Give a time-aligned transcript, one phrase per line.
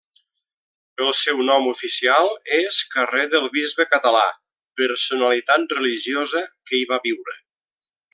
[1.07, 4.23] El seu nom oficial és carrer del Bisbe Català,
[4.83, 7.37] personalitat religiosa que hi va viure.